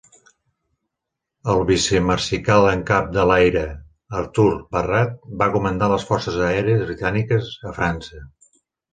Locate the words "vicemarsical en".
1.69-2.79